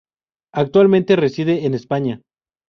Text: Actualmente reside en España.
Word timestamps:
Actualmente 0.51 1.15
reside 1.15 1.67
en 1.67 1.75
España. 1.75 2.21